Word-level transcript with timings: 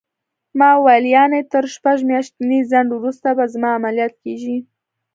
ما 0.59 0.69
وویل: 0.75 1.05
یعنې 1.15 1.39
تر 1.51 1.63
شپږ 1.75 1.97
میاشتني 2.09 2.59
ځنډ 2.71 2.89
وروسته 2.93 3.27
به 3.37 3.45
زما 3.53 3.69
عملیات 3.77 4.13
کېږي؟ 4.23 4.57